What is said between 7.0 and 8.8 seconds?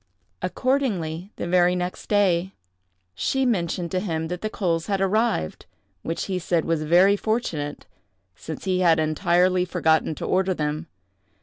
fortunate, since he